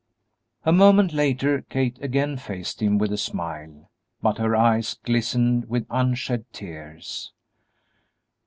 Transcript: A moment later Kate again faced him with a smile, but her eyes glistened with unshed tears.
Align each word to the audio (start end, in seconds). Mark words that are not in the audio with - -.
A 0.63 0.71
moment 0.71 1.13
later 1.13 1.61
Kate 1.69 1.99
again 2.01 2.35
faced 2.35 2.81
him 2.81 2.97
with 2.97 3.11
a 3.13 3.19
smile, 3.19 3.91
but 4.19 4.39
her 4.39 4.55
eyes 4.55 4.95
glistened 5.03 5.65
with 5.69 5.85
unshed 5.91 6.45
tears. 6.51 7.31